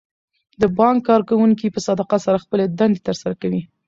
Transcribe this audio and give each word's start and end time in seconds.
د 0.61 0.63
بانک 0.77 0.99
کارکوونکي 1.09 1.67
په 1.71 1.79
صداقت 1.87 2.19
سره 2.27 2.43
خپلې 2.45 2.63
دندې 2.79 2.99
ترسره 3.07 3.33
کوي. 3.41 3.61